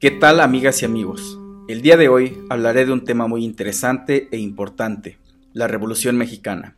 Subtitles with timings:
[0.00, 1.40] ¿Qué tal amigas y amigos?
[1.66, 5.18] El día de hoy hablaré de un tema muy interesante e importante,
[5.54, 6.76] la Revolución Mexicana,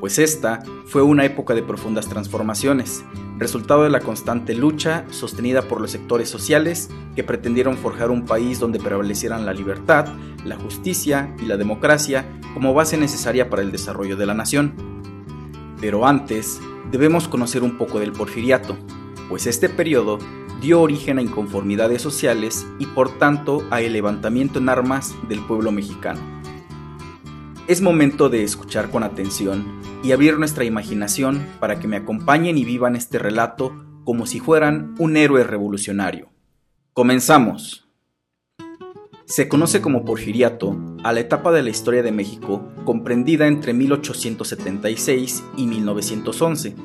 [0.00, 3.04] pues esta fue una época de profundas transformaciones,
[3.36, 8.58] resultado de la constante lucha sostenida por los sectores sociales que pretendieron forjar un país
[8.58, 10.06] donde prevalecieran la libertad,
[10.42, 14.72] la justicia y la democracia como base necesaria para el desarrollo de la nación.
[15.78, 16.58] Pero antes,
[16.90, 18.78] debemos conocer un poco del porfiriato,
[19.28, 20.18] pues este periodo
[20.62, 25.72] dio origen a inconformidades sociales y por tanto a el levantamiento en armas del pueblo
[25.72, 26.20] mexicano.
[27.66, 32.64] Es momento de escuchar con atención y abrir nuestra imaginación para que me acompañen y
[32.64, 36.30] vivan este relato como si fueran un héroe revolucionario.
[36.92, 37.88] Comenzamos.
[39.24, 45.44] Se conoce como porfiriato a la etapa de la historia de México comprendida entre 1876
[45.56, 46.76] y 1911.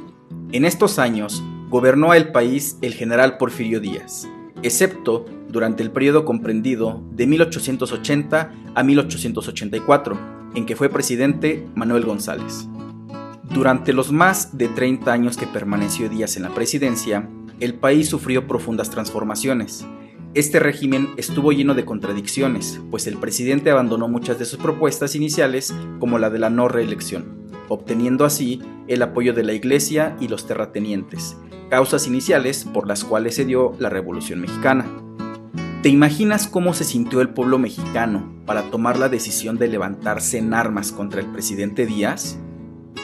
[0.52, 4.28] En estos años, gobernó el país el general Porfirio Díaz,
[4.64, 10.18] excepto durante el periodo comprendido de 1880 a 1884,
[10.56, 12.68] en que fue presidente Manuel González.
[13.54, 17.28] Durante los más de 30 años que permaneció Díaz en la presidencia,
[17.60, 19.86] el país sufrió profundas transformaciones.
[20.34, 25.73] Este régimen estuvo lleno de contradicciones, pues el presidente abandonó muchas de sus propuestas iniciales,
[26.00, 30.48] como la de la no reelección, obteniendo así el apoyo de la Iglesia y los
[30.48, 31.38] terratenientes,
[31.70, 34.86] causas iniciales por las cuales se dio la Revolución Mexicana.
[35.84, 40.54] ¿Te imaginas cómo se sintió el pueblo mexicano para tomar la decisión de levantarse en
[40.54, 42.40] armas contra el presidente Díaz?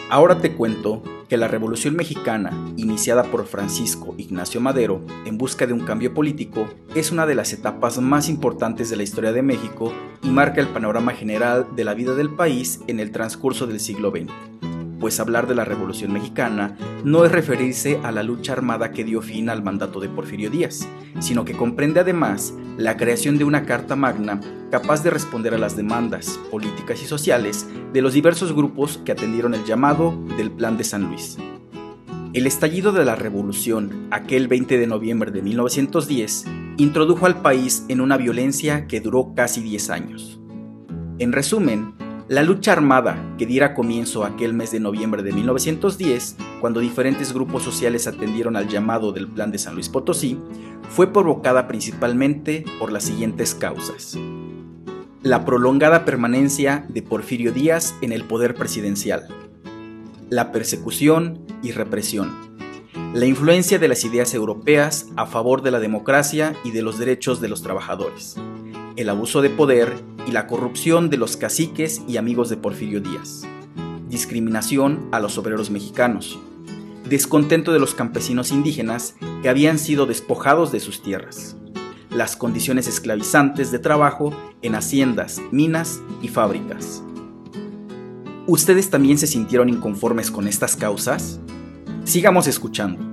[0.10, 1.04] Ahora te cuento
[1.34, 6.68] que la Revolución Mexicana, iniciada por Francisco Ignacio Madero en busca de un cambio político,
[6.94, 10.68] es una de las etapas más importantes de la historia de México y marca el
[10.68, 14.63] panorama general de la vida del país en el transcurso del siglo XX
[15.04, 19.22] pues hablar de la Revolución Mexicana no es referirse a la lucha armada que dio
[19.22, 20.88] fin al mandato de Porfirio Díaz,
[21.20, 24.40] sino que comprende además la creación de una Carta Magna
[24.72, 29.54] capaz de responder a las demandas políticas y sociales de los diversos grupos que atendieron
[29.54, 31.38] el llamado del Plan de San Luis.
[32.32, 36.46] El estallido de la revolución, aquel 20 de noviembre de 1910,
[36.78, 40.40] introdujo al país en una violencia que duró casi 10 años.
[41.20, 41.94] En resumen,
[42.30, 47.64] la lucha armada que diera comienzo aquel mes de noviembre de 1910, cuando diferentes grupos
[47.64, 50.40] sociales atendieron al llamado del Plan de San Luis Potosí,
[50.90, 54.18] fue provocada principalmente por las siguientes causas.
[55.22, 59.28] La prolongada permanencia de Porfirio Díaz en el poder presidencial.
[60.30, 62.32] La persecución y represión.
[63.14, 67.42] La influencia de las ideas europeas a favor de la democracia y de los derechos
[67.42, 68.38] de los trabajadores
[68.96, 69.94] el abuso de poder
[70.28, 73.44] y la corrupción de los caciques y amigos de Porfirio Díaz,
[74.10, 76.40] discriminación a los obreros mexicanos,
[77.10, 81.56] descontento de los campesinos indígenas que habían sido despojados de sus tierras,
[82.10, 87.04] las condiciones esclavizantes de trabajo en haciendas, minas y fábricas.
[88.46, 91.40] ¿Ustedes también se sintieron inconformes con estas causas?
[92.04, 93.13] Sigamos escuchando.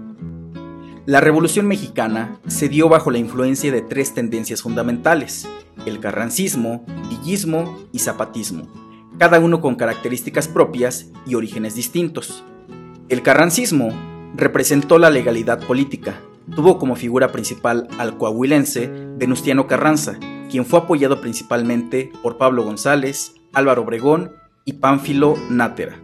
[1.06, 5.48] La Revolución Mexicana se dio bajo la influencia de tres tendencias fundamentales,
[5.86, 8.68] el carrancismo, villismo y zapatismo,
[9.16, 12.44] cada uno con características propias y orígenes distintos.
[13.08, 13.88] El carrancismo
[14.36, 16.20] representó la legalidad política,
[16.54, 20.18] tuvo como figura principal al coahuilense Venustiano Carranza,
[20.50, 24.32] quien fue apoyado principalmente por Pablo González, Álvaro Obregón
[24.66, 25.98] y Pánfilo Nátera.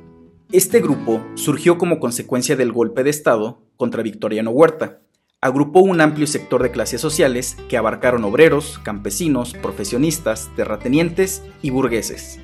[0.53, 5.01] Este grupo surgió como consecuencia del golpe de Estado contra Victoriano Huerta.
[5.41, 12.41] Agrupó un amplio sector de clases sociales que abarcaron obreros, campesinos, profesionistas, terratenientes y burgueses.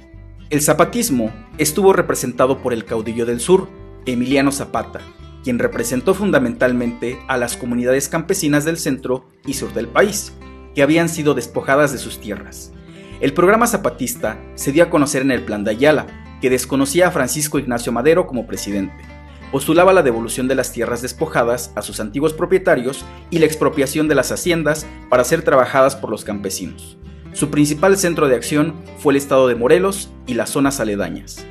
[0.50, 3.68] El zapatismo estuvo representado por el caudillo del sur,
[4.04, 5.00] Emiliano Zapata,
[5.42, 10.34] quien representó fundamentalmente a las comunidades campesinas del centro y sur del país,
[10.74, 12.72] que habían sido despojadas de sus tierras.
[13.20, 16.06] El programa zapatista se dio a conocer en el Plan de Ayala,
[16.40, 19.11] que desconocía a Francisco Ignacio Madero como presidente
[19.52, 24.14] postulaba la devolución de las tierras despojadas a sus antiguos propietarios y la expropiación de
[24.14, 26.96] las haciendas para ser trabajadas por los campesinos.
[27.34, 31.46] Su principal centro de acción fue el estado de Morelos y las zonas aledañas.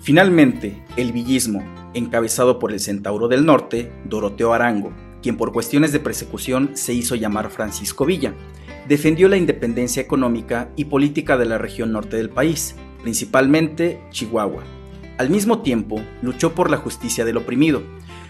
[0.00, 4.92] Finalmente, el villismo, encabezado por el centauro del norte, Doroteo Arango,
[5.22, 8.34] quien por cuestiones de persecución se hizo llamar Francisco Villa,
[8.86, 14.62] defendió la independencia económica y política de la región norte del país, principalmente Chihuahua,
[15.16, 17.82] al mismo tiempo, luchó por la justicia del oprimido.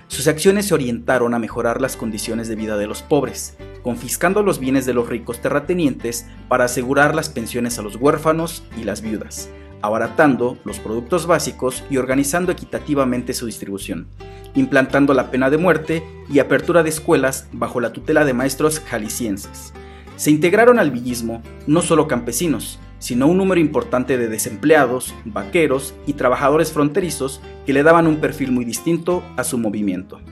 [0.09, 4.59] Sus acciones se orientaron a mejorar las condiciones de vida de los pobres, confiscando los
[4.59, 9.49] bienes de los ricos terratenientes para asegurar las pensiones a los huérfanos y las viudas,
[9.81, 14.07] abaratando los productos básicos y organizando equitativamente su distribución,
[14.55, 19.73] implantando la pena de muerte y apertura de escuelas bajo la tutela de maestros jaliscienses.
[20.17, 26.15] Se integraron al villismo no solo campesinos, sino un número importante de desempleados, vaqueros y
[26.15, 30.23] trabajadores fronterizos que le daban un perfil muy distinto a su movimiento.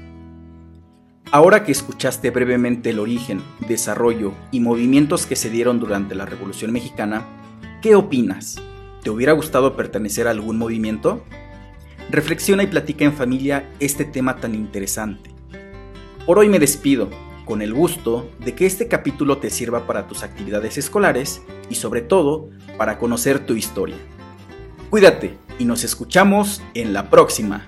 [1.31, 6.73] Ahora que escuchaste brevemente el origen, desarrollo y movimientos que se dieron durante la Revolución
[6.73, 7.27] Mexicana,
[7.83, 8.57] ¿qué opinas?
[9.03, 11.23] ¿Te hubiera gustado pertenecer a algún movimiento?
[12.09, 15.29] Reflexiona y platica en familia este tema tan interesante.
[16.25, 17.11] Por hoy me despido,
[17.52, 22.00] con el gusto de que este capítulo te sirva para tus actividades escolares y sobre
[22.00, 23.99] todo para conocer tu historia.
[24.88, 27.66] Cuídate y nos escuchamos en la próxima.